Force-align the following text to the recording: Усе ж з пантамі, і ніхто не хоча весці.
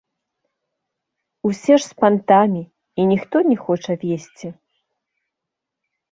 Усе 1.49 1.75
ж 1.75 1.83
з 1.89 1.93
пантамі, 2.03 2.61
і 3.03 3.05
ніхто 3.11 3.37
не 3.49 3.57
хоча 3.67 3.91
весці. 4.05 4.47